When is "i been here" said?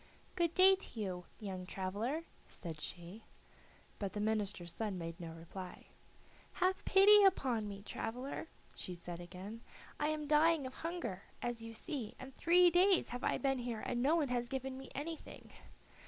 13.23-13.81